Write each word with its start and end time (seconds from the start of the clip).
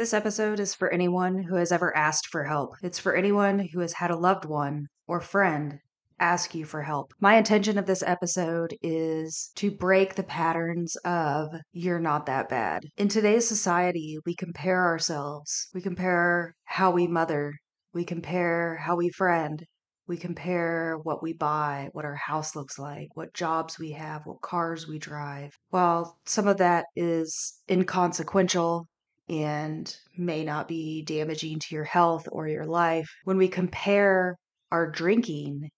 This 0.00 0.14
episode 0.14 0.60
is 0.60 0.74
for 0.74 0.88
anyone 0.88 1.42
who 1.42 1.56
has 1.56 1.70
ever 1.70 1.94
asked 1.94 2.28
for 2.28 2.44
help. 2.44 2.70
It's 2.82 2.98
for 2.98 3.14
anyone 3.14 3.68
who 3.70 3.80
has 3.80 3.92
had 3.92 4.10
a 4.10 4.16
loved 4.16 4.46
one 4.46 4.86
or 5.06 5.20
friend 5.20 5.78
ask 6.18 6.54
you 6.54 6.64
for 6.64 6.84
help. 6.84 7.12
My 7.20 7.36
intention 7.36 7.76
of 7.76 7.84
this 7.84 8.02
episode 8.06 8.74
is 8.80 9.50
to 9.56 9.70
break 9.70 10.14
the 10.14 10.22
patterns 10.22 10.96
of 11.04 11.48
you're 11.72 12.00
not 12.00 12.24
that 12.24 12.48
bad. 12.48 12.84
In 12.96 13.08
today's 13.08 13.46
society, 13.46 14.16
we 14.24 14.34
compare 14.34 14.86
ourselves. 14.86 15.68
We 15.74 15.82
compare 15.82 16.54
how 16.64 16.92
we 16.92 17.06
mother. 17.06 17.52
We 17.92 18.06
compare 18.06 18.76
how 18.76 18.96
we 18.96 19.10
friend. 19.10 19.62
We 20.06 20.16
compare 20.16 20.96
what 21.02 21.22
we 21.22 21.34
buy, 21.34 21.90
what 21.92 22.06
our 22.06 22.16
house 22.16 22.56
looks 22.56 22.78
like, 22.78 23.08
what 23.12 23.34
jobs 23.34 23.78
we 23.78 23.90
have, 23.90 24.22
what 24.24 24.40
cars 24.40 24.88
we 24.88 24.98
drive. 24.98 25.52
While 25.68 26.18
some 26.24 26.48
of 26.48 26.56
that 26.56 26.86
is 26.96 27.60
inconsequential 27.68 28.86
and 29.30 29.96
may 30.16 30.44
not 30.44 30.66
be 30.66 31.02
damaging 31.02 31.60
to 31.60 31.74
your 31.74 31.84
health 31.84 32.28
or 32.32 32.48
your 32.48 32.66
life. 32.66 33.08
When 33.24 33.38
we 33.38 33.48
compare 33.48 34.36
our 34.72 34.90
drinking 34.90 35.70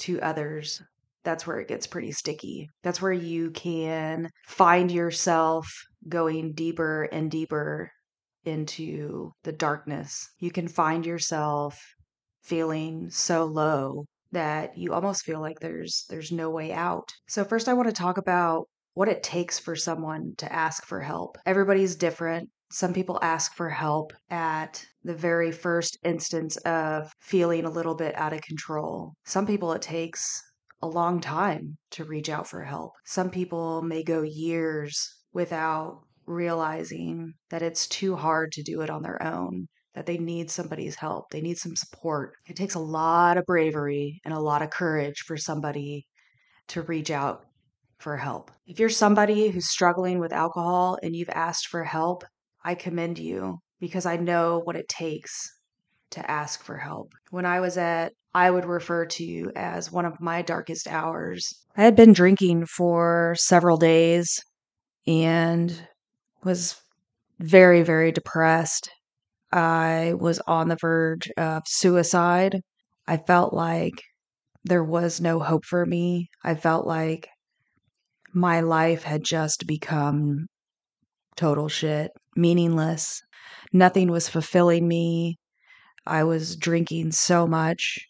to 0.00 0.20
others, 0.20 0.82
that's 1.22 1.46
where 1.46 1.60
it 1.60 1.68
gets 1.68 1.86
pretty 1.86 2.10
sticky. 2.10 2.68
That's 2.82 3.00
where 3.00 3.12
you 3.12 3.52
can 3.52 4.28
find 4.48 4.90
yourself 4.90 5.72
going 6.08 6.54
deeper 6.54 7.04
and 7.04 7.30
deeper 7.30 7.92
into 8.44 9.30
the 9.44 9.52
darkness. 9.52 10.28
You 10.40 10.50
can 10.50 10.66
find 10.66 11.06
yourself 11.06 11.80
feeling 12.42 13.08
so 13.10 13.44
low 13.44 14.06
that 14.32 14.76
you 14.76 14.92
almost 14.92 15.24
feel 15.24 15.40
like 15.40 15.60
there's 15.60 16.04
there's 16.08 16.32
no 16.32 16.50
way 16.50 16.72
out. 16.72 17.12
So 17.28 17.44
first 17.44 17.68
I 17.68 17.74
want 17.74 17.88
to 17.88 17.94
talk 17.94 18.18
about 18.18 18.66
what 18.94 19.08
it 19.08 19.22
takes 19.22 19.60
for 19.60 19.76
someone 19.76 20.34
to 20.38 20.52
ask 20.52 20.84
for 20.84 21.00
help. 21.00 21.38
Everybody's 21.46 21.94
different. 21.94 22.50
Some 22.72 22.94
people 22.94 23.18
ask 23.20 23.54
for 23.54 23.68
help 23.68 24.14
at 24.30 24.82
the 25.04 25.14
very 25.14 25.52
first 25.52 25.98
instance 26.04 26.56
of 26.56 27.12
feeling 27.20 27.66
a 27.66 27.70
little 27.70 27.94
bit 27.94 28.14
out 28.16 28.32
of 28.32 28.40
control. 28.40 29.12
Some 29.26 29.46
people 29.46 29.72
it 29.72 29.82
takes 29.82 30.42
a 30.80 30.86
long 30.86 31.20
time 31.20 31.76
to 31.90 32.04
reach 32.04 32.30
out 32.30 32.48
for 32.48 32.62
help. 32.62 32.92
Some 33.04 33.28
people 33.28 33.82
may 33.82 34.02
go 34.02 34.22
years 34.22 35.06
without 35.34 36.00
realizing 36.24 37.34
that 37.50 37.60
it's 37.60 37.86
too 37.86 38.16
hard 38.16 38.52
to 38.52 38.62
do 38.62 38.80
it 38.80 38.88
on 38.88 39.02
their 39.02 39.22
own, 39.22 39.66
that 39.94 40.06
they 40.06 40.16
need 40.16 40.50
somebody's 40.50 40.96
help, 40.96 41.26
they 41.30 41.42
need 41.42 41.58
some 41.58 41.76
support. 41.76 42.32
It 42.48 42.56
takes 42.56 42.74
a 42.74 42.80
lot 42.80 43.36
of 43.36 43.44
bravery 43.44 44.22
and 44.24 44.32
a 44.32 44.40
lot 44.40 44.62
of 44.62 44.70
courage 44.70 45.24
for 45.26 45.36
somebody 45.36 46.06
to 46.68 46.80
reach 46.80 47.10
out 47.10 47.44
for 47.98 48.16
help. 48.16 48.50
If 48.66 48.80
you're 48.80 48.88
somebody 48.88 49.50
who's 49.50 49.68
struggling 49.68 50.20
with 50.20 50.32
alcohol 50.32 50.98
and 51.02 51.14
you've 51.14 51.28
asked 51.28 51.66
for 51.66 51.84
help, 51.84 52.24
I 52.64 52.74
commend 52.74 53.18
you 53.18 53.58
because 53.80 54.06
I 54.06 54.16
know 54.16 54.60
what 54.62 54.76
it 54.76 54.88
takes 54.88 55.50
to 56.12 56.30
ask 56.30 56.62
for 56.62 56.76
help. 56.76 57.12
When 57.30 57.46
I 57.46 57.60
was 57.60 57.76
at, 57.76 58.12
I 58.34 58.50
would 58.50 58.64
refer 58.64 59.06
to 59.06 59.24
you 59.24 59.50
as 59.56 59.90
one 59.90 60.04
of 60.04 60.20
my 60.20 60.42
darkest 60.42 60.86
hours. 60.88 61.48
I 61.76 61.82
had 61.82 61.96
been 61.96 62.12
drinking 62.12 62.66
for 62.66 63.34
several 63.38 63.76
days 63.76 64.38
and 65.06 65.86
was 66.44 66.80
very, 67.40 67.82
very 67.82 68.12
depressed. 68.12 68.88
I 69.52 70.14
was 70.18 70.38
on 70.46 70.68
the 70.68 70.78
verge 70.80 71.30
of 71.36 71.62
suicide. 71.66 72.60
I 73.06 73.16
felt 73.16 73.52
like 73.52 74.02
there 74.64 74.84
was 74.84 75.20
no 75.20 75.40
hope 75.40 75.64
for 75.64 75.84
me. 75.84 76.28
I 76.44 76.54
felt 76.54 76.86
like 76.86 77.28
my 78.32 78.60
life 78.60 79.02
had 79.02 79.24
just 79.24 79.66
become 79.66 80.46
total 81.36 81.68
shit, 81.68 82.10
meaningless. 82.36 83.22
Nothing 83.72 84.10
was 84.10 84.28
fulfilling 84.28 84.86
me. 84.86 85.38
I 86.06 86.24
was 86.24 86.56
drinking 86.56 87.12
so 87.12 87.46
much, 87.46 88.00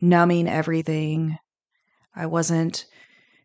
numbing 0.00 0.48
everything. 0.48 1.36
I 2.14 2.26
wasn't 2.26 2.86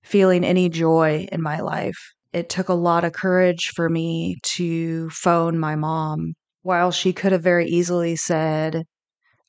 feeling 0.03 0.43
any 0.43 0.69
joy 0.69 1.27
in 1.31 1.41
my 1.41 1.59
life. 1.59 1.97
It 2.33 2.49
took 2.49 2.69
a 2.69 2.73
lot 2.73 3.03
of 3.03 3.13
courage 3.13 3.71
for 3.75 3.89
me 3.89 4.37
to 4.55 5.09
phone 5.09 5.57
my 5.57 5.75
mom. 5.75 6.33
While 6.61 6.91
she 6.91 7.13
could 7.13 7.31
have 7.31 7.43
very 7.43 7.67
easily 7.67 8.15
said, 8.15 8.83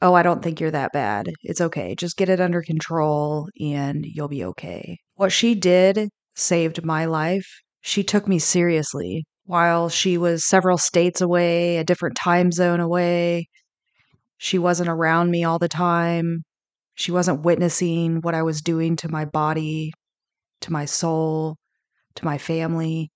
Oh, 0.00 0.14
I 0.14 0.22
don't 0.22 0.42
think 0.42 0.60
you're 0.60 0.70
that 0.70 0.92
bad. 0.92 1.30
It's 1.42 1.60
okay. 1.60 1.94
Just 1.96 2.16
get 2.16 2.28
it 2.28 2.40
under 2.40 2.62
control 2.62 3.48
and 3.60 4.06
you'll 4.06 4.28
be 4.28 4.44
okay. 4.44 4.98
What 5.16 5.32
she 5.32 5.56
did 5.56 6.08
saved 6.36 6.84
my 6.84 7.04
life. 7.06 7.46
She 7.80 8.04
took 8.04 8.28
me 8.28 8.38
seriously 8.38 9.24
while 9.48 9.88
she 9.88 10.18
was 10.18 10.44
several 10.44 10.76
states 10.76 11.22
away, 11.22 11.78
a 11.78 11.84
different 11.84 12.14
time 12.14 12.52
zone 12.52 12.80
away. 12.80 13.48
She 14.36 14.58
wasn't 14.58 14.90
around 14.90 15.30
me 15.30 15.42
all 15.42 15.58
the 15.58 15.70
time. 15.70 16.42
She 16.94 17.12
wasn't 17.12 17.44
witnessing 17.44 18.20
what 18.20 18.34
I 18.34 18.42
was 18.42 18.60
doing 18.60 18.94
to 18.96 19.08
my 19.08 19.24
body, 19.24 19.94
to 20.60 20.70
my 20.70 20.84
soul, 20.84 21.56
to 22.16 22.26
my 22.26 22.36
family. 22.36 23.10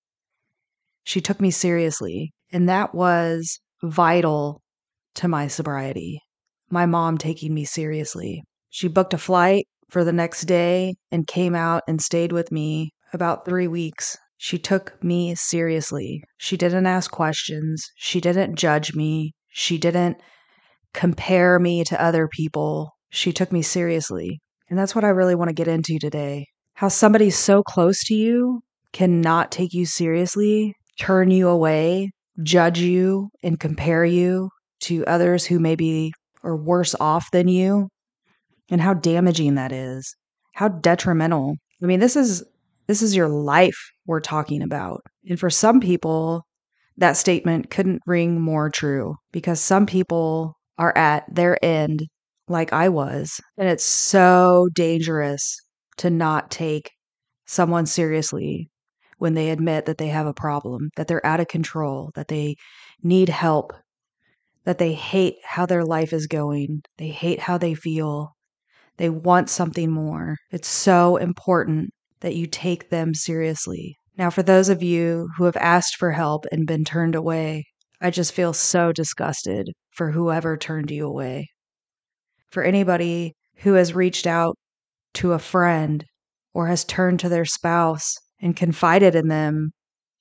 She 1.04 1.20
took 1.20 1.38
me 1.38 1.50
seriously, 1.50 2.32
and 2.50 2.66
that 2.66 2.94
was 2.94 3.60
vital 3.82 4.62
to 5.16 5.28
my 5.28 5.48
sobriety. 5.48 6.18
My 6.70 6.86
mom 6.86 7.18
taking 7.18 7.52
me 7.52 7.66
seriously. 7.66 8.42
She 8.70 8.88
booked 8.88 9.12
a 9.12 9.18
flight 9.18 9.66
for 9.90 10.02
the 10.02 10.14
next 10.14 10.44
day 10.46 10.94
and 11.10 11.26
came 11.26 11.54
out 11.54 11.82
and 11.86 12.00
stayed 12.00 12.32
with 12.32 12.50
me 12.50 12.92
about 13.12 13.44
three 13.44 13.68
weeks. 13.68 14.16
She 14.42 14.58
took 14.58 15.00
me 15.04 15.36
seriously. 15.36 16.24
She 16.36 16.56
didn't 16.56 16.86
ask 16.86 17.12
questions. 17.12 17.92
She 17.94 18.20
didn't 18.20 18.56
judge 18.56 18.92
me. 18.92 19.34
She 19.50 19.78
didn't 19.78 20.16
compare 20.92 21.60
me 21.60 21.84
to 21.84 22.02
other 22.02 22.26
people. 22.26 22.90
She 23.10 23.32
took 23.32 23.52
me 23.52 23.62
seriously. 23.62 24.40
And 24.68 24.76
that's 24.76 24.96
what 24.96 25.04
I 25.04 25.10
really 25.10 25.36
want 25.36 25.50
to 25.50 25.54
get 25.54 25.68
into 25.68 25.96
today. 26.00 26.48
How 26.74 26.88
somebody 26.88 27.30
so 27.30 27.62
close 27.62 28.02
to 28.06 28.14
you 28.14 28.62
cannot 28.92 29.52
take 29.52 29.72
you 29.72 29.86
seriously, 29.86 30.74
turn 30.98 31.30
you 31.30 31.48
away, 31.48 32.10
judge 32.42 32.80
you, 32.80 33.28
and 33.44 33.60
compare 33.60 34.04
you 34.04 34.50
to 34.80 35.06
others 35.06 35.44
who 35.44 35.60
may 35.60 35.76
be 35.76 36.12
or 36.42 36.56
worse 36.56 36.96
off 36.98 37.30
than 37.30 37.46
you, 37.46 37.90
and 38.72 38.80
how 38.80 38.92
damaging 38.92 39.54
that 39.54 39.70
is. 39.70 40.16
How 40.54 40.66
detrimental. 40.66 41.54
I 41.80 41.86
mean, 41.86 42.00
this 42.00 42.16
is 42.16 42.42
this 42.86 43.02
is 43.02 43.16
your 43.16 43.28
life 43.28 43.78
we're 44.06 44.20
talking 44.20 44.62
about. 44.62 45.02
And 45.28 45.38
for 45.38 45.50
some 45.50 45.80
people, 45.80 46.46
that 46.96 47.16
statement 47.16 47.70
couldn't 47.70 48.02
ring 48.06 48.40
more 48.40 48.70
true 48.70 49.16
because 49.32 49.60
some 49.60 49.86
people 49.86 50.58
are 50.78 50.96
at 50.96 51.24
their 51.32 51.62
end 51.64 52.02
like 52.48 52.72
I 52.72 52.88
was. 52.88 53.40
And 53.56 53.68
it's 53.68 53.84
so 53.84 54.68
dangerous 54.74 55.56
to 55.98 56.10
not 56.10 56.50
take 56.50 56.90
someone 57.46 57.86
seriously 57.86 58.68
when 59.18 59.34
they 59.34 59.50
admit 59.50 59.86
that 59.86 59.98
they 59.98 60.08
have 60.08 60.26
a 60.26 60.34
problem, 60.34 60.90
that 60.96 61.06
they're 61.06 61.24
out 61.24 61.40
of 61.40 61.48
control, 61.48 62.10
that 62.14 62.28
they 62.28 62.56
need 63.02 63.28
help, 63.28 63.72
that 64.64 64.78
they 64.78 64.92
hate 64.92 65.36
how 65.44 65.66
their 65.66 65.84
life 65.84 66.12
is 66.12 66.26
going, 66.26 66.82
they 66.98 67.08
hate 67.08 67.38
how 67.38 67.56
they 67.58 67.74
feel, 67.74 68.34
they 68.96 69.10
want 69.10 69.48
something 69.48 69.90
more. 69.90 70.36
It's 70.50 70.68
so 70.68 71.16
important 71.16 71.90
that 72.22 72.34
you 72.34 72.46
take 72.46 72.88
them 72.88 73.14
seriously. 73.14 73.96
Now, 74.16 74.30
for 74.30 74.42
those 74.42 74.68
of 74.68 74.82
you 74.82 75.28
who 75.36 75.44
have 75.44 75.56
asked 75.56 75.96
for 75.96 76.12
help 76.12 76.44
and 76.50 76.66
been 76.66 76.84
turned 76.84 77.14
away, 77.14 77.64
I 78.00 78.10
just 78.10 78.32
feel 78.32 78.52
so 78.52 78.92
disgusted 78.92 79.70
for 79.90 80.10
whoever 80.10 80.56
turned 80.56 80.90
you 80.90 81.06
away. 81.06 81.48
For 82.50 82.62
anybody 82.62 83.34
who 83.58 83.74
has 83.74 83.94
reached 83.94 84.26
out 84.26 84.56
to 85.14 85.32
a 85.32 85.38
friend 85.38 86.04
or 86.54 86.66
has 86.66 86.84
turned 86.84 87.20
to 87.20 87.28
their 87.28 87.44
spouse 87.44 88.14
and 88.40 88.56
confided 88.56 89.14
in 89.14 89.28
them 89.28 89.70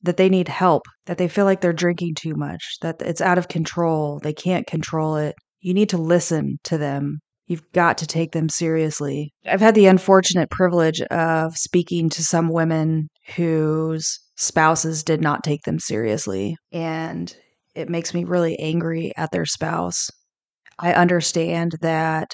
that 0.03 0.17
they 0.17 0.29
need 0.29 0.47
help, 0.47 0.84
that 1.06 1.17
they 1.17 1.28
feel 1.28 1.45
like 1.45 1.61
they're 1.61 1.73
drinking 1.73 2.16
too 2.16 2.34
much, 2.35 2.78
that 2.81 3.01
it's 3.01 3.22
out 3.22 3.38
of 3.38 3.47
control, 3.47 4.19
they 4.19 4.34
can't 4.34 4.67
control 4.67 5.16
it. 5.16 5.35
You 5.59 5.73
need 5.73 5.90
to 5.90 5.97
listen 5.97 6.58
to 6.64 6.78
them 6.78 7.20
You've 7.51 7.69
got 7.73 7.97
to 7.97 8.07
take 8.07 8.31
them 8.31 8.47
seriously. 8.47 9.33
I've 9.45 9.59
had 9.59 9.75
the 9.75 9.87
unfortunate 9.87 10.49
privilege 10.49 11.01
of 11.11 11.57
speaking 11.57 12.09
to 12.11 12.23
some 12.23 12.47
women 12.47 13.09
whose 13.35 14.21
spouses 14.37 15.03
did 15.03 15.19
not 15.19 15.43
take 15.43 15.63
them 15.63 15.77
seriously. 15.77 16.55
And 16.71 17.35
it 17.75 17.89
makes 17.89 18.13
me 18.13 18.23
really 18.23 18.57
angry 18.57 19.11
at 19.17 19.31
their 19.33 19.45
spouse. 19.45 20.09
I 20.79 20.93
understand 20.93 21.73
that 21.81 22.29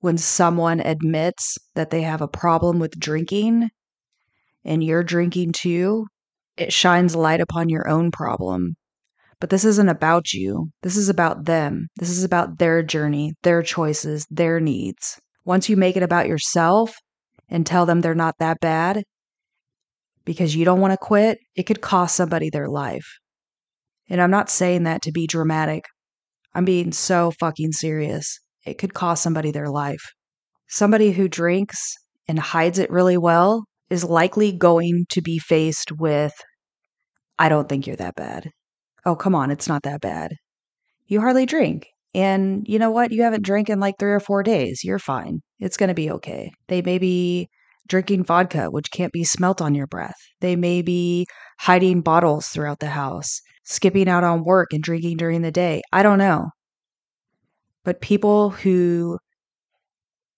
when 0.00 0.18
someone 0.18 0.80
admits 0.80 1.56
that 1.76 1.90
they 1.90 2.02
have 2.02 2.20
a 2.20 2.26
problem 2.26 2.80
with 2.80 2.98
drinking 2.98 3.68
and 4.64 4.82
you're 4.82 5.04
drinking 5.04 5.52
too, 5.52 6.06
it 6.56 6.72
shines 6.72 7.14
light 7.14 7.40
upon 7.40 7.68
your 7.68 7.88
own 7.88 8.10
problem. 8.10 8.74
But 9.40 9.50
this 9.50 9.64
isn't 9.64 9.88
about 9.88 10.32
you. 10.32 10.70
This 10.82 10.96
is 10.96 11.08
about 11.08 11.44
them. 11.44 11.88
This 11.96 12.10
is 12.10 12.24
about 12.24 12.58
their 12.58 12.82
journey, 12.82 13.34
their 13.42 13.62
choices, 13.62 14.26
their 14.30 14.60
needs. 14.60 15.20
Once 15.44 15.68
you 15.68 15.76
make 15.76 15.96
it 15.96 16.02
about 16.02 16.26
yourself 16.26 16.94
and 17.48 17.66
tell 17.66 17.86
them 17.86 18.00
they're 18.00 18.14
not 18.14 18.34
that 18.38 18.58
bad 18.60 19.02
because 20.24 20.56
you 20.56 20.64
don't 20.64 20.80
want 20.80 20.92
to 20.92 20.96
quit, 20.96 21.38
it 21.54 21.64
could 21.64 21.80
cost 21.80 22.16
somebody 22.16 22.50
their 22.50 22.68
life. 22.68 23.06
And 24.08 24.20
I'm 24.20 24.30
not 24.30 24.50
saying 24.50 24.84
that 24.84 25.02
to 25.02 25.12
be 25.12 25.26
dramatic. 25.26 25.84
I'm 26.54 26.64
being 26.64 26.92
so 26.92 27.32
fucking 27.38 27.72
serious. 27.72 28.40
It 28.64 28.78
could 28.78 28.94
cost 28.94 29.22
somebody 29.22 29.50
their 29.50 29.68
life. 29.68 30.02
Somebody 30.68 31.12
who 31.12 31.28
drinks 31.28 31.94
and 32.26 32.38
hides 32.38 32.78
it 32.78 32.90
really 32.90 33.16
well 33.18 33.64
is 33.90 34.02
likely 34.02 34.50
going 34.50 35.04
to 35.10 35.22
be 35.22 35.38
faced 35.38 35.92
with 35.92 36.32
I 37.38 37.50
don't 37.50 37.68
think 37.68 37.86
you're 37.86 37.96
that 37.96 38.14
bad. 38.14 38.50
Oh, 39.06 39.16
come 39.16 39.34
on, 39.34 39.50
it's 39.50 39.68
not 39.68 39.84
that 39.84 40.00
bad. 40.00 40.32
You 41.06 41.20
hardly 41.20 41.46
drink. 41.46 41.86
And 42.14 42.66
you 42.66 42.78
know 42.78 42.90
what? 42.90 43.12
You 43.12 43.22
haven't 43.22 43.44
drank 43.44 43.70
in 43.70 43.78
like 43.80 43.94
three 43.98 44.12
or 44.12 44.20
four 44.20 44.42
days. 44.42 44.82
You're 44.82 44.98
fine. 44.98 45.40
It's 45.60 45.76
going 45.76 45.88
to 45.88 45.94
be 45.94 46.10
okay. 46.10 46.50
They 46.68 46.82
may 46.82 46.98
be 46.98 47.48
drinking 47.88 48.24
vodka, 48.24 48.66
which 48.70 48.90
can't 48.90 49.12
be 49.12 49.22
smelt 49.22 49.62
on 49.62 49.74
your 49.74 49.86
breath. 49.86 50.16
They 50.40 50.56
may 50.56 50.82
be 50.82 51.26
hiding 51.60 52.00
bottles 52.00 52.48
throughout 52.48 52.80
the 52.80 52.88
house, 52.88 53.40
skipping 53.64 54.08
out 54.08 54.24
on 54.24 54.44
work 54.44 54.72
and 54.72 54.82
drinking 54.82 55.18
during 55.18 55.42
the 55.42 55.52
day. 55.52 55.82
I 55.92 56.02
don't 56.02 56.18
know. 56.18 56.50
But 57.84 58.00
people 58.00 58.50
who 58.50 59.18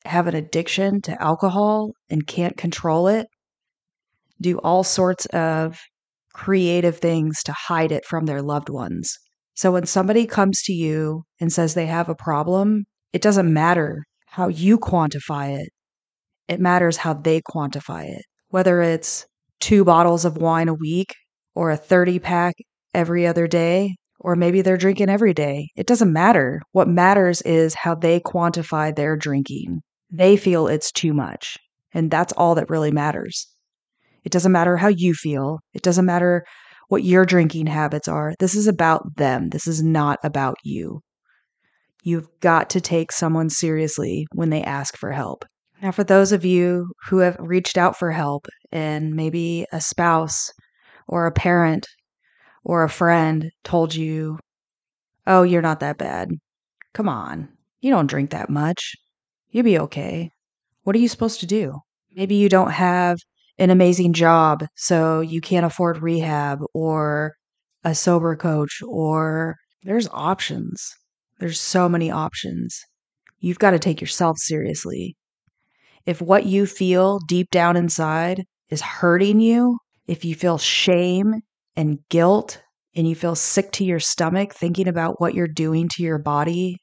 have 0.05 0.27
an 0.27 0.35
addiction 0.35 1.01
to 1.03 1.23
alcohol 1.23 1.93
and 2.11 2.27
can't 2.27 2.57
control 2.57 3.09
it 3.09 3.27
do 4.41 4.59
all 4.59 4.85
sorts 4.85 5.27
of 5.27 5.79
creative 6.39 6.99
things 6.99 7.43
to 7.43 7.53
hide 7.53 7.91
it 7.91 8.05
from 8.05 8.25
their 8.27 8.41
loved 8.41 8.69
ones. 8.69 9.13
So 9.55 9.73
when 9.73 9.87
somebody 9.87 10.25
comes 10.25 10.63
to 10.63 10.73
you 10.73 11.25
and 11.41 11.53
says 11.53 11.75
they 11.75 11.87
have 11.87 12.09
a 12.09 12.15
problem, 12.15 12.85
it 13.13 13.23
doesn't 13.23 13.53
matter 13.53 14.05
how 14.27 14.47
you 14.47 14.79
quantify 14.79 15.59
it. 15.59 15.71
It 16.47 16.61
matters 16.61 16.97
how 16.97 17.15
they 17.15 17.41
quantify 17.41 18.05
it. 18.09 18.23
Whether 18.51 18.81
it's 18.83 19.27
two 19.59 19.85
bottles 19.85 20.25
of 20.25 20.37
wine 20.37 20.69
a 20.69 20.75
week 20.75 21.13
or 21.57 21.73
a 21.73 21.77
30 21.77 22.21
pack 22.21 22.55
every 22.95 23.27
other 23.27 23.49
day, 23.49 23.97
or 24.21 24.37
maybe 24.37 24.63
they're 24.63 24.77
drinking 24.77 25.09
every 25.09 25.35
day. 25.35 25.69
It 25.75 25.89
doesn't 25.89 26.13
matter. 26.13 26.63
What 26.71 26.89
matters 26.89 27.43
is 27.43 27.75
how 27.75 27.97
they 27.97 28.21
quantify 28.21 28.95
their 28.95 29.17
drinking. 29.17 29.81
They 30.09 30.37
feel 30.37 30.69
it's 30.69 30.93
too 30.93 31.13
much. 31.13 31.57
And 31.93 32.13
that's 32.13 32.33
all 32.35 32.55
that 32.55 32.71
really 32.71 32.93
matters. 32.93 33.49
It 34.29 34.33
doesn't 34.33 34.53
matter 34.53 34.77
how 34.77 34.89
you 34.89 35.15
feel. 35.15 35.61
It 35.73 35.81
doesn't 35.81 36.05
matter 36.05 36.45
what 36.89 37.03
your 37.03 37.25
drinking 37.25 37.67
habits 37.67 38.09
are. 38.09 38.35
This 38.39 38.55
is 38.55 38.67
about 38.67 39.17
them. 39.17 39.49
This 39.49 39.67
is 39.67 39.83
not 39.83 40.19
about 40.23 40.57
you. 40.63 41.01
You've 42.03 42.29
got 42.41 42.69
to 42.69 42.81
take 42.83 43.11
someone 43.11 43.49
seriously 43.49 44.27
when 44.35 44.51
they 44.51 44.63
ask 44.63 44.99
for 44.99 45.13
help. 45.13 45.47
Now, 45.81 45.93
for 45.93 46.05
those 46.05 46.33
of 46.33 46.45
you 46.45 46.93
who 47.07 47.21
have 47.21 47.39
reached 47.41 47.79
out 47.79 47.99
for 47.99 48.13
help 48.13 48.49
and 48.71 49.15
maybe 49.15 49.65
a 49.73 49.81
spouse 49.81 50.51
or 51.07 51.25
a 51.25 51.33
parent 51.33 51.87
or 52.65 52.85
a 52.85 52.91
friend 52.91 53.51
told 53.65 53.95
you, 53.95 54.39
oh, 55.27 55.43
you're 55.43 55.63
not 55.63 55.81
that 55.81 55.97
bad. 55.97 56.33
Come 56.93 57.09
on. 57.09 57.49
You 57.81 57.93
don't 57.93 58.11
drink 58.11 58.29
that 58.33 58.51
much. 58.51 58.95
You'll 59.53 59.65
be 59.65 59.79
okay. 59.79 60.29
What 60.83 60.95
are 60.95 60.99
you 60.99 61.09
supposed 61.09 61.41
to 61.41 61.47
do? 61.47 61.79
Maybe 62.15 62.35
you 62.35 62.51
don't 62.51 62.73
have 62.73 63.17
an 63.59 63.71
amazing 63.71 64.13
job, 64.13 64.65
so 64.77 65.21
you 65.21 65.41
can't 65.41 65.67
afford 65.67 66.03
rehab 66.03 66.61
or 66.75 67.35
a 67.85 67.95
sober 67.95 68.37
coach, 68.37 68.81
or 68.87 69.57
there's 69.83 70.09
options. 70.13 70.95
There's 71.39 71.61
so 71.61 71.89
many 71.89 72.11
options. 72.11 72.79
You've 73.41 73.59
got 73.59 73.71
to 73.71 73.79
take 73.79 74.01
yourself 74.01 74.39
seriously. 74.39 75.17
If 76.07 76.21
what 76.21 76.47
you 76.47 76.67
feel 76.67 77.21
deep 77.29 77.51
down 77.51 77.77
inside 77.77 78.45
is 78.71 78.81
hurting 78.81 79.41
you, 79.41 79.79
if 80.07 80.25
you 80.25 80.35
feel 80.35 80.59
shame 80.59 81.35
and 81.77 81.99
guilt 82.09 82.61
and 82.97 83.09
you 83.09 83.15
feel 83.15 83.35
sick 83.35 83.71
to 83.73 83.85
your 83.85 84.01
stomach 84.01 84.55
thinking 84.55 84.89
about 84.89 85.21
what 85.21 85.35
you're 85.35 85.47
doing 85.47 85.89
to 85.91 86.03
your 86.03 86.19
body 86.19 86.79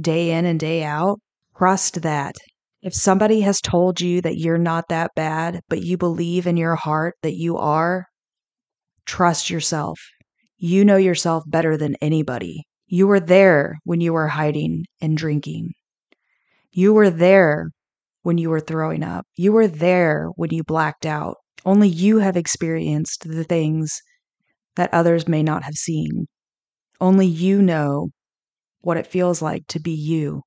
day 0.00 0.32
in 0.32 0.46
and 0.46 0.58
day 0.58 0.82
out, 0.82 1.20
trust 1.56 2.02
that 2.02 2.34
if 2.82 2.94
somebody 2.94 3.42
has 3.42 3.60
told 3.60 4.00
you 4.00 4.22
that 4.22 4.38
you're 4.38 4.58
not 4.58 4.88
that 4.88 5.10
bad, 5.14 5.60
but 5.68 5.82
you 5.82 5.98
believe 5.98 6.46
in 6.46 6.56
your 6.56 6.76
heart 6.76 7.14
that 7.22 7.34
you 7.34 7.58
are, 7.58 8.06
trust 9.04 9.50
yourself. 9.50 10.00
You 10.56 10.84
know 10.84 10.96
yourself 10.96 11.44
better 11.46 11.76
than 11.76 11.96
anybody. 12.00 12.64
You 12.86 13.06
were 13.06 13.20
there 13.20 13.78
when 13.84 14.00
you 14.00 14.12
were 14.12 14.28
hiding 14.28 14.84
and 15.00 15.16
drinking. 15.16 15.72
You 16.70 16.94
were 16.94 17.10
there 17.10 17.70
when 18.22 18.38
you 18.38 18.50
were 18.50 18.60
throwing 18.60 19.02
up. 19.02 19.26
You 19.36 19.52
were 19.52 19.68
there 19.68 20.28
when 20.36 20.50
you 20.50 20.64
blacked 20.64 21.04
out. 21.04 21.36
Only 21.64 21.88
you 21.88 22.18
have 22.18 22.36
experienced 22.36 23.28
the 23.28 23.44
things 23.44 24.00
that 24.76 24.92
others 24.94 25.28
may 25.28 25.42
not 25.42 25.64
have 25.64 25.74
seen. 25.74 26.26
Only 27.00 27.26
you 27.26 27.60
know 27.60 28.08
what 28.80 28.96
it 28.96 29.06
feels 29.06 29.42
like 29.42 29.66
to 29.68 29.80
be 29.80 29.92
you. 29.92 30.42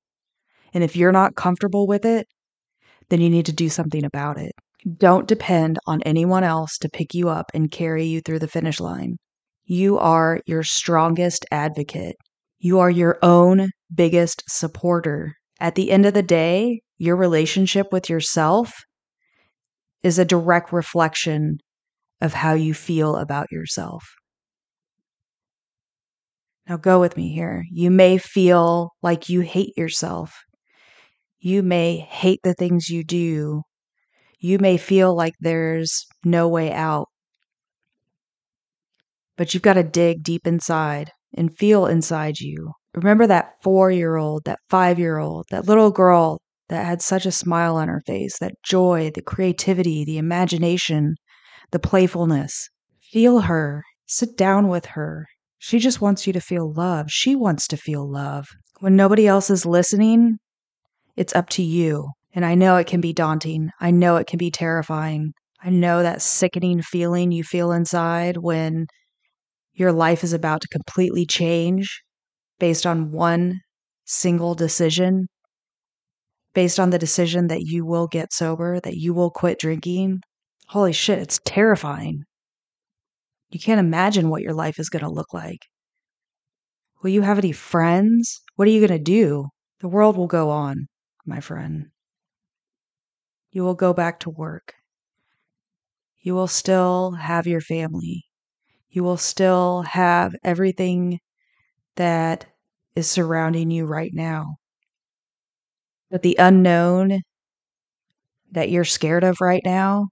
And 0.74 0.84
if 0.84 0.96
you're 0.96 1.12
not 1.12 1.36
comfortable 1.36 1.86
with 1.86 2.04
it, 2.04 2.26
then 3.08 3.20
you 3.20 3.30
need 3.30 3.46
to 3.46 3.52
do 3.52 3.68
something 3.68 4.04
about 4.04 4.38
it. 4.38 4.52
Don't 4.98 5.28
depend 5.28 5.78
on 5.86 6.02
anyone 6.02 6.44
else 6.44 6.76
to 6.78 6.88
pick 6.88 7.14
you 7.14 7.28
up 7.28 7.50
and 7.54 7.70
carry 7.70 8.04
you 8.04 8.20
through 8.20 8.40
the 8.40 8.48
finish 8.48 8.80
line. 8.80 9.16
You 9.64 9.98
are 9.98 10.40
your 10.46 10.62
strongest 10.62 11.46
advocate. 11.50 12.16
You 12.58 12.80
are 12.80 12.90
your 12.90 13.18
own 13.22 13.70
biggest 13.94 14.42
supporter. 14.48 15.32
At 15.60 15.74
the 15.74 15.90
end 15.90 16.04
of 16.04 16.12
the 16.12 16.22
day, 16.22 16.82
your 16.98 17.16
relationship 17.16 17.86
with 17.92 18.10
yourself 18.10 18.74
is 20.02 20.18
a 20.18 20.24
direct 20.24 20.72
reflection 20.72 21.58
of 22.20 22.34
how 22.34 22.52
you 22.52 22.74
feel 22.74 23.16
about 23.16 23.46
yourself. 23.50 24.04
Now, 26.68 26.76
go 26.76 27.00
with 27.00 27.16
me 27.16 27.32
here. 27.32 27.64
You 27.70 27.90
may 27.90 28.18
feel 28.18 28.90
like 29.02 29.28
you 29.28 29.40
hate 29.40 29.76
yourself. 29.76 30.34
You 31.46 31.62
may 31.62 31.98
hate 31.98 32.40
the 32.42 32.54
things 32.54 32.88
you 32.88 33.04
do. 33.04 33.64
You 34.38 34.58
may 34.58 34.78
feel 34.78 35.14
like 35.14 35.34
there's 35.38 36.06
no 36.24 36.48
way 36.48 36.72
out. 36.72 37.08
But 39.36 39.52
you've 39.52 39.62
got 39.62 39.74
to 39.74 39.82
dig 39.82 40.22
deep 40.22 40.46
inside 40.46 41.10
and 41.36 41.54
feel 41.54 41.84
inside 41.84 42.40
you. 42.40 42.72
Remember 42.94 43.26
that 43.26 43.56
four 43.62 43.90
year 43.90 44.16
old, 44.16 44.46
that 44.46 44.60
five 44.70 44.98
year 44.98 45.18
old, 45.18 45.44
that 45.50 45.66
little 45.66 45.90
girl 45.90 46.40
that 46.70 46.86
had 46.86 47.02
such 47.02 47.26
a 47.26 47.30
smile 47.30 47.76
on 47.76 47.88
her 47.88 48.02
face, 48.06 48.38
that 48.38 48.54
joy, 48.64 49.10
the 49.14 49.20
creativity, 49.20 50.02
the 50.02 50.16
imagination, 50.16 51.14
the 51.72 51.78
playfulness. 51.78 52.70
Feel 53.12 53.40
her. 53.40 53.84
Sit 54.06 54.38
down 54.38 54.68
with 54.68 54.86
her. 54.86 55.26
She 55.58 55.78
just 55.78 56.00
wants 56.00 56.26
you 56.26 56.32
to 56.32 56.40
feel 56.40 56.72
love. 56.72 57.10
She 57.10 57.36
wants 57.36 57.68
to 57.68 57.76
feel 57.76 58.10
love. 58.10 58.46
When 58.80 58.96
nobody 58.96 59.26
else 59.26 59.50
is 59.50 59.66
listening, 59.66 60.38
it's 61.16 61.34
up 61.34 61.48
to 61.50 61.62
you. 61.62 62.10
And 62.34 62.44
I 62.44 62.54
know 62.54 62.76
it 62.76 62.88
can 62.88 63.00
be 63.00 63.12
daunting. 63.12 63.70
I 63.80 63.90
know 63.90 64.16
it 64.16 64.26
can 64.26 64.38
be 64.38 64.50
terrifying. 64.50 65.32
I 65.62 65.70
know 65.70 66.02
that 66.02 66.20
sickening 66.20 66.82
feeling 66.82 67.30
you 67.30 67.44
feel 67.44 67.72
inside 67.72 68.38
when 68.38 68.86
your 69.72 69.92
life 69.92 70.24
is 70.24 70.32
about 70.32 70.60
to 70.62 70.68
completely 70.68 71.26
change 71.26 72.02
based 72.58 72.86
on 72.86 73.12
one 73.12 73.60
single 74.04 74.54
decision, 74.54 75.26
based 76.54 76.80
on 76.80 76.90
the 76.90 76.98
decision 76.98 77.46
that 77.48 77.62
you 77.62 77.86
will 77.86 78.06
get 78.08 78.32
sober, 78.32 78.80
that 78.80 78.96
you 78.96 79.14
will 79.14 79.30
quit 79.30 79.58
drinking. 79.58 80.20
Holy 80.68 80.92
shit, 80.92 81.18
it's 81.20 81.40
terrifying. 81.44 82.24
You 83.50 83.60
can't 83.60 83.80
imagine 83.80 84.28
what 84.28 84.42
your 84.42 84.54
life 84.54 84.78
is 84.80 84.88
going 84.88 85.04
to 85.04 85.10
look 85.10 85.32
like. 85.32 85.60
Will 87.02 87.10
you 87.10 87.22
have 87.22 87.38
any 87.38 87.52
friends? 87.52 88.40
What 88.56 88.66
are 88.66 88.70
you 88.72 88.86
going 88.86 88.98
to 88.98 89.02
do? 89.04 89.46
The 89.80 89.88
world 89.88 90.16
will 90.16 90.26
go 90.26 90.50
on 90.50 90.88
my 91.26 91.40
friend. 91.40 91.90
You 93.50 93.62
will 93.62 93.74
go 93.74 93.94
back 93.94 94.20
to 94.20 94.30
work. 94.30 94.74
You 96.20 96.34
will 96.34 96.48
still 96.48 97.12
have 97.12 97.46
your 97.46 97.60
family. 97.60 98.24
You 98.90 99.04
will 99.04 99.16
still 99.16 99.82
have 99.82 100.34
everything 100.42 101.20
that 101.96 102.46
is 102.96 103.10
surrounding 103.10 103.70
you 103.70 103.86
right 103.86 104.12
now. 104.14 104.56
But 106.10 106.22
the 106.22 106.36
unknown 106.38 107.20
that 108.52 108.70
you're 108.70 108.84
scared 108.84 109.24
of 109.24 109.40
right 109.40 109.62
now, 109.64 110.08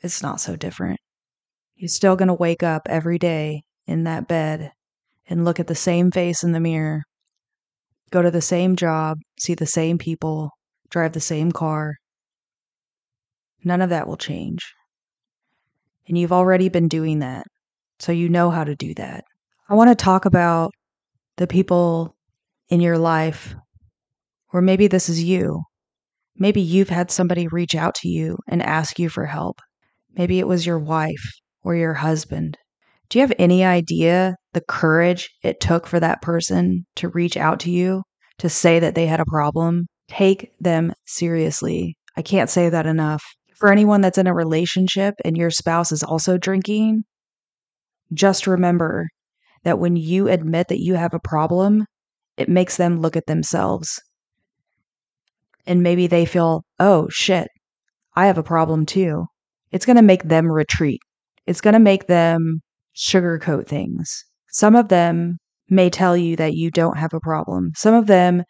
it's 0.00 0.22
not 0.22 0.40
so 0.40 0.56
different. 0.56 1.00
You're 1.76 1.88
still 1.88 2.16
going 2.16 2.28
to 2.28 2.34
wake 2.34 2.62
up 2.62 2.88
every 2.88 3.18
day 3.18 3.62
in 3.86 4.04
that 4.04 4.28
bed 4.28 4.72
and 5.28 5.44
look 5.44 5.60
at 5.60 5.66
the 5.66 5.74
same 5.74 6.10
face 6.10 6.44
in 6.44 6.52
the 6.52 6.60
mirror 6.60 7.04
go 8.14 8.22
to 8.22 8.30
the 8.30 8.40
same 8.40 8.76
job, 8.76 9.18
see 9.40 9.54
the 9.54 9.66
same 9.66 9.98
people, 9.98 10.50
drive 10.88 11.12
the 11.12 11.20
same 11.20 11.50
car. 11.50 11.96
None 13.64 13.82
of 13.82 13.90
that 13.90 14.06
will 14.06 14.16
change. 14.16 14.72
And 16.06 16.16
you've 16.16 16.32
already 16.32 16.68
been 16.68 16.86
doing 16.86 17.18
that, 17.18 17.44
so 17.98 18.12
you 18.12 18.28
know 18.28 18.50
how 18.50 18.62
to 18.62 18.76
do 18.76 18.94
that. 18.94 19.24
I 19.68 19.74
want 19.74 19.90
to 19.90 19.96
talk 19.96 20.26
about 20.26 20.70
the 21.38 21.48
people 21.48 22.14
in 22.68 22.80
your 22.80 22.98
life, 22.98 23.56
or 24.52 24.62
maybe 24.62 24.86
this 24.86 25.08
is 25.08 25.20
you. 25.20 25.64
Maybe 26.36 26.60
you've 26.60 26.90
had 26.90 27.10
somebody 27.10 27.48
reach 27.48 27.74
out 27.74 27.96
to 27.96 28.08
you 28.08 28.38
and 28.46 28.62
ask 28.62 29.00
you 29.00 29.08
for 29.08 29.26
help. 29.26 29.58
Maybe 30.16 30.38
it 30.38 30.46
was 30.46 30.64
your 30.64 30.78
wife 30.78 31.32
or 31.64 31.74
your 31.74 31.94
husband. 31.94 32.58
Do 33.08 33.18
you 33.18 33.22
have 33.26 33.34
any 33.40 33.64
idea 33.64 34.36
the 34.54 34.62
courage 34.68 35.30
it 35.42 35.60
took 35.60 35.86
for 35.86 36.00
that 36.00 36.22
person 36.22 36.86
to 36.96 37.08
reach 37.08 37.36
out 37.36 37.60
to 37.60 37.70
you 37.70 38.02
to 38.38 38.48
say 38.48 38.78
that 38.78 38.94
they 38.94 39.06
had 39.06 39.20
a 39.20 39.26
problem? 39.26 39.86
Take 40.08 40.52
them 40.60 40.92
seriously. 41.06 41.96
I 42.16 42.22
can't 42.22 42.50
say 42.50 42.68
that 42.68 42.86
enough. 42.86 43.22
For 43.56 43.70
anyone 43.70 44.00
that's 44.00 44.18
in 44.18 44.26
a 44.26 44.34
relationship 44.34 45.14
and 45.24 45.36
your 45.36 45.50
spouse 45.50 45.92
is 45.92 46.02
also 46.02 46.38
drinking, 46.38 47.04
just 48.12 48.46
remember 48.46 49.08
that 49.64 49.78
when 49.78 49.96
you 49.96 50.28
admit 50.28 50.68
that 50.68 50.82
you 50.82 50.94
have 50.94 51.14
a 51.14 51.20
problem, 51.20 51.86
it 52.36 52.48
makes 52.48 52.76
them 52.76 53.00
look 53.00 53.16
at 53.16 53.26
themselves. 53.26 54.00
And 55.66 55.82
maybe 55.82 56.06
they 56.06 56.26
feel, 56.26 56.62
oh 56.78 57.08
shit, 57.10 57.48
I 58.14 58.26
have 58.26 58.38
a 58.38 58.42
problem 58.42 58.86
too. 58.86 59.26
It's 59.72 59.86
going 59.86 59.96
to 59.96 60.02
make 60.02 60.24
them 60.24 60.50
retreat. 60.50 61.00
It's 61.46 61.60
going 61.60 61.74
to 61.74 61.80
make 61.80 62.06
them 62.06 62.60
sugarcoat 62.94 63.66
things. 63.66 64.24
Some 64.54 64.76
of 64.76 64.88
them 64.88 65.38
may 65.68 65.90
tell 65.90 66.16
you 66.16 66.36
that 66.36 66.54
you 66.54 66.70
don't 66.70 66.96
have 66.96 67.12
a 67.12 67.18
problem. 67.18 67.72
Some 67.74 67.92
of 67.92 68.06
them 68.06 68.44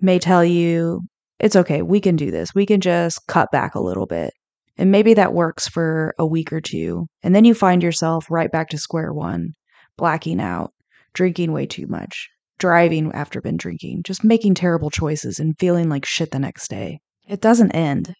may 0.00 0.20
tell 0.20 0.44
you, 0.44 1.00
it's 1.40 1.56
okay, 1.56 1.82
we 1.82 2.00
can 2.00 2.14
do 2.14 2.30
this. 2.30 2.54
We 2.54 2.64
can 2.64 2.80
just 2.80 3.26
cut 3.26 3.50
back 3.50 3.74
a 3.74 3.82
little 3.82 4.06
bit. 4.06 4.32
And 4.78 4.92
maybe 4.92 5.14
that 5.14 5.34
works 5.34 5.66
for 5.66 6.14
a 6.16 6.24
week 6.24 6.52
or 6.52 6.60
two. 6.60 7.08
And 7.24 7.34
then 7.34 7.44
you 7.44 7.54
find 7.54 7.82
yourself 7.82 8.30
right 8.30 8.52
back 8.52 8.68
to 8.68 8.78
square 8.78 9.12
one, 9.12 9.54
blacking 9.96 10.40
out, 10.40 10.70
drinking 11.12 11.50
way 11.50 11.66
too 11.66 11.88
much, 11.88 12.28
driving 12.60 13.10
after 13.12 13.40
been 13.40 13.56
drinking, 13.56 14.04
just 14.04 14.22
making 14.22 14.54
terrible 14.54 14.90
choices 14.90 15.40
and 15.40 15.58
feeling 15.58 15.88
like 15.88 16.06
shit 16.06 16.30
the 16.30 16.38
next 16.38 16.68
day. 16.68 17.00
It 17.28 17.40
doesn't 17.40 17.72
end 17.72 18.14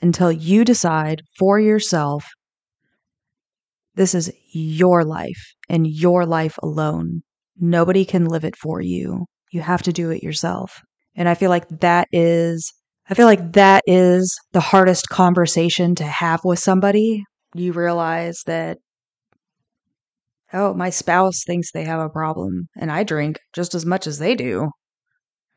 until 0.00 0.32
you 0.32 0.64
decide 0.64 1.20
for 1.38 1.60
yourself 1.60 2.24
this 3.94 4.14
is 4.14 4.32
your 4.52 5.04
life 5.04 5.54
and 5.72 5.88
your 5.88 6.24
life 6.24 6.56
alone. 6.62 7.22
Nobody 7.58 8.04
can 8.04 8.26
live 8.26 8.44
it 8.44 8.54
for 8.56 8.80
you. 8.80 9.26
You 9.50 9.60
have 9.60 9.82
to 9.82 9.92
do 9.92 10.10
it 10.10 10.22
yourself. 10.22 10.80
And 11.16 11.28
I 11.28 11.34
feel 11.34 11.50
like 11.50 11.68
that 11.80 12.06
is 12.12 12.72
I 13.10 13.14
feel 13.14 13.26
like 13.26 13.54
that 13.54 13.82
is 13.86 14.32
the 14.52 14.60
hardest 14.60 15.08
conversation 15.08 15.96
to 15.96 16.04
have 16.04 16.44
with 16.44 16.60
somebody. 16.60 17.24
You 17.54 17.72
realize 17.72 18.42
that 18.46 18.78
oh, 20.52 20.74
my 20.74 20.90
spouse 20.90 21.42
thinks 21.44 21.72
they 21.72 21.84
have 21.84 22.00
a 22.00 22.08
problem 22.08 22.68
and 22.76 22.92
I 22.92 23.02
drink 23.02 23.38
just 23.52 23.74
as 23.74 23.84
much 23.84 24.06
as 24.06 24.18
they 24.18 24.36
do. 24.36 24.70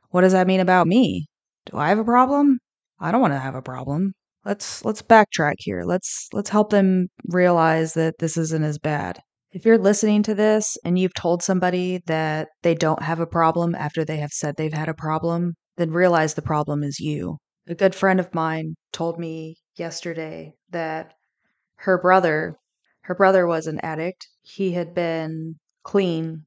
What 0.10 0.22
does 0.22 0.31
that 0.31 0.48
mean 0.48 0.62
about 0.62 0.88
me? 0.88 1.27
Do 1.67 1.77
I 1.77 1.89
have 1.89 2.00
a 2.00 2.03
problem? 2.03 2.60
I 3.00 3.12
don't 3.12 3.22
want 3.22 3.34
to 3.34 3.39
have 3.39 3.55
a 3.55 3.62
problem 3.62 4.13
let's 4.45 4.86
let's 4.86 5.01
backtrack 5.01 5.55
here. 5.60 5.84
Let's 5.86 6.29
let's 6.31 6.50
help 6.50 6.69
them 6.69 7.07
realize 7.25 7.93
that 7.95 8.15
this 8.19 8.38
isn't 8.38 8.63
as 8.63 8.77
bad. 8.77 9.19
If 9.55 9.63
you're 9.63 9.77
listening 9.77 10.21
to 10.24 10.35
this 10.35 10.75
and 10.83 11.00
you've 11.00 11.13
told 11.13 11.41
somebody 11.41 12.01
that 12.07 12.50
they 12.62 12.75
don't 12.75 13.01
have 13.01 13.21
a 13.21 13.25
problem 13.25 13.74
after 13.74 14.03
they 14.03 14.17
have 14.17 14.33
said 14.33 14.57
they've 14.57 14.74
had 14.74 14.89
a 14.89 14.93
problem, 14.93 15.53
then 15.77 15.91
realize 15.91 16.33
the 16.33 16.41
problem 16.41 16.83
is 16.83 17.00
you. 17.00 17.38
A 17.65 17.74
good 17.74 17.95
friend 17.95 18.19
of 18.19 18.35
mine 18.35 18.75
told 18.91 19.17
me 19.17 19.55
yesterday 19.77 20.55
that 20.71 21.13
her 21.77 21.97
brother 21.97 22.57
her 23.03 23.15
brother 23.15 23.47
was 23.47 23.65
an 23.65 23.79
addict. 23.79 24.27
He 24.41 24.74
had 24.74 24.93
been 24.93 25.55
clean 25.83 26.45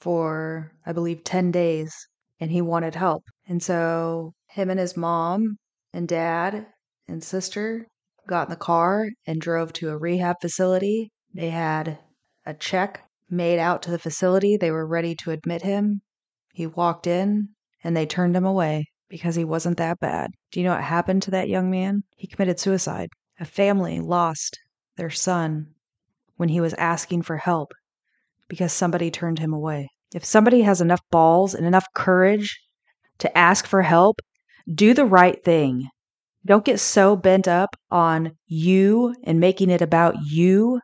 for 0.00 0.72
I 0.84 0.92
believe 0.92 1.22
10 1.22 1.52
days 1.52 1.94
and 2.40 2.50
he 2.50 2.60
wanted 2.60 2.96
help. 2.96 3.22
And 3.46 3.62
so 3.62 4.32
him 4.48 4.68
and 4.68 4.80
his 4.80 4.96
mom 4.96 5.58
and 5.92 6.08
dad 6.08 6.66
and 7.06 7.22
sister 7.22 7.86
got 8.26 8.48
in 8.48 8.50
the 8.50 8.56
car 8.56 9.10
and 9.28 9.40
drove 9.40 9.72
to 9.74 9.90
a 9.90 9.96
rehab 9.96 10.38
facility. 10.40 11.12
They 11.32 11.50
had 11.50 12.00
a 12.44 12.54
check 12.54 13.02
made 13.30 13.58
out 13.58 13.82
to 13.82 13.90
the 13.90 13.98
facility. 13.98 14.56
They 14.56 14.70
were 14.70 14.86
ready 14.86 15.14
to 15.16 15.30
admit 15.30 15.62
him. 15.62 16.02
He 16.52 16.66
walked 16.66 17.06
in 17.06 17.48
and 17.82 17.96
they 17.96 18.06
turned 18.06 18.36
him 18.36 18.44
away 18.44 18.86
because 19.08 19.34
he 19.34 19.44
wasn't 19.44 19.78
that 19.78 20.00
bad. 20.00 20.30
Do 20.50 20.60
you 20.60 20.64
know 20.64 20.74
what 20.74 20.84
happened 20.84 21.22
to 21.22 21.30
that 21.32 21.48
young 21.48 21.70
man? 21.70 22.02
He 22.16 22.26
committed 22.26 22.58
suicide. 22.58 23.08
A 23.40 23.44
family 23.44 24.00
lost 24.00 24.58
their 24.96 25.10
son 25.10 25.74
when 26.36 26.48
he 26.48 26.60
was 26.60 26.74
asking 26.74 27.22
for 27.22 27.36
help 27.36 27.72
because 28.48 28.72
somebody 28.72 29.10
turned 29.10 29.38
him 29.38 29.52
away. 29.52 29.88
If 30.14 30.24
somebody 30.24 30.62
has 30.62 30.80
enough 30.80 31.00
balls 31.10 31.54
and 31.54 31.66
enough 31.66 31.86
courage 31.94 32.58
to 33.18 33.38
ask 33.38 33.66
for 33.66 33.82
help, 33.82 34.16
do 34.72 34.94
the 34.94 35.06
right 35.06 35.42
thing. 35.42 35.88
Don't 36.44 36.64
get 36.64 36.80
so 36.80 37.16
bent 37.16 37.48
up 37.48 37.76
on 37.90 38.32
you 38.46 39.14
and 39.24 39.40
making 39.40 39.70
it 39.70 39.80
about 39.80 40.16
you 40.24 40.80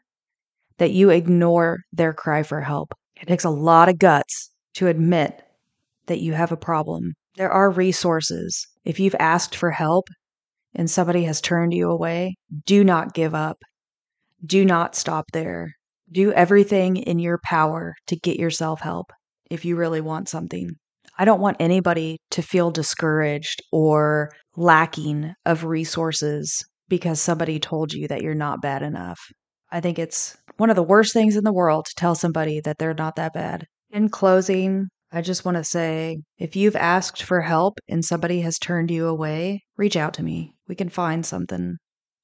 that 0.79 0.93
you 0.93 1.11
ignore 1.11 1.81
their 1.93 2.13
cry 2.13 2.43
for 2.43 2.61
help. 2.61 2.93
It 3.21 3.27
takes 3.27 3.45
a 3.45 3.51
lot 3.51 3.89
of 3.89 3.99
guts 3.99 4.51
to 4.75 4.87
admit 4.89 5.43
that 6.07 6.21
you 6.21 6.33
have 6.33 6.53
a 6.53 6.57
problem. 6.57 7.15
There 7.37 7.51
are 7.51 7.71
resources. 7.71 8.67
If 8.85 8.99
you've 8.99 9.17
asked 9.19 9.55
for 9.55 9.71
help 9.71 10.09
and 10.75 10.91
somebody 10.91 11.25
has 11.25 11.41
turned 11.41 11.75
you 11.75 11.91
away, 11.91 12.37
do 12.65 12.83
not 12.83 13.15
give 13.15 13.35
up. 13.35 13.59
Do 14.45 14.65
not 14.65 14.97
stop 14.97 15.27
there. 15.33 15.73
Do 16.11 16.33
everything 16.33 16.97
in 16.97 17.19
your 17.19 17.39
power 17.45 17.95
to 18.07 18.17
get 18.17 18.39
yourself 18.39 18.81
help 18.81 19.13
if 19.51 19.65
you 19.65 19.77
really 19.77 20.01
want 20.01 20.29
something. 20.29 20.71
I 21.19 21.25
don't 21.25 21.41
want 21.41 21.57
anybody 21.59 22.19
to 22.31 22.43
feel 22.43 22.71
discouraged 22.71 23.63
or 23.73 24.31
lacking 24.57 25.35
of 25.45 25.65
resources 25.65 26.65
because 26.89 27.21
somebody 27.21 27.59
told 27.59 27.93
you 27.93 28.09
that 28.09 28.23
you're 28.23 28.35
not 28.35 28.63
bad 28.63 28.83
enough. 28.83 29.19
I 29.71 29.81
think 29.81 29.99
it's 29.99 30.37
one 30.57 30.71
of 30.71 30.77
the 30.77 30.83
worst 30.83 31.13
things 31.13 31.37
in 31.37 31.45
the 31.45 31.53
world 31.53 31.87
to 31.87 31.95
tell 31.97 32.15
somebody 32.15 32.61
that 32.61 32.79
they're 32.79 32.95
not 32.95 33.17
that 33.17 33.35
bad. 33.35 33.67
In 33.91 34.09
closing, 34.09 34.89
I 35.13 35.23
just 35.23 35.45
want 35.45 35.57
to 35.57 35.65
say 35.65 36.19
if 36.39 36.57
you've 36.57 36.77
asked 36.77 37.23
for 37.23 37.41
help 37.41 37.79
and 37.89 38.05
somebody 38.05 38.41
has 38.43 38.59
turned 38.59 38.91
you 38.91 39.07
away, 39.07 39.63
reach 39.77 39.97
out 39.97 40.15
to 40.15 40.23
me. 40.23 40.55
We 40.67 40.75
can 40.75 40.89
find 40.89 41.25
something 41.25 41.77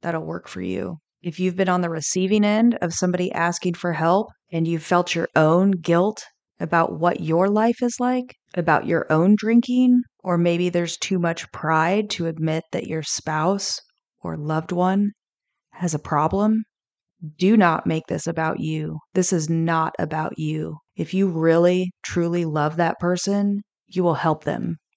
that'll 0.03 0.25
work 0.25 0.49
for 0.49 0.61
you. 0.61 0.99
If 1.23 1.41
you've 1.41 1.57
been 1.57 1.71
on 1.71 1.81
the 1.81 1.89
receiving 1.89 2.45
end 2.45 2.77
of 2.83 2.93
somebody 2.93 3.33
asking 3.33 3.75
for 3.75 3.95
help 3.95 4.29
and 4.53 4.69
you've 4.69 4.83
felt 4.83 5.15
your 5.15 5.29
own 5.35 5.71
guilt 5.71 6.23
about 6.61 6.99
what 6.99 7.21
your 7.21 7.49
life 7.49 7.83
is 7.83 7.97
like, 7.99 8.35
about 8.55 8.87
your 8.87 9.11
own 9.11 9.35
drinking, 9.37 10.03
or 10.23 10.37
maybe 10.37 10.69
there's 10.69 10.99
too 10.99 11.19
much 11.19 11.51
pride 11.53 12.11
to 12.11 12.27
admit 12.27 12.65
that 12.73 12.87
your 12.87 13.03
spouse 13.03 13.81
or 14.23 14.37
loved 14.37 14.73
one 14.73 15.13
has 15.73 15.95
a 15.95 15.99
problem, 15.99 16.65
do 17.37 17.57
not 17.57 17.87
make 17.87 18.07
this 18.07 18.27
about 18.27 18.61
you. 18.61 18.99
This 19.15 19.33
is 19.33 19.49
not 19.51 19.95
about 19.99 20.39
you. 20.39 20.79
If 20.97 21.15
you 21.15 21.29
really, 21.29 21.91
truly 22.03 22.45
love 22.45 22.77
that 22.77 22.99
person, 22.99 23.63
you 23.89 24.03
will 24.03 24.15
help 24.15 24.45
them. 24.45 24.77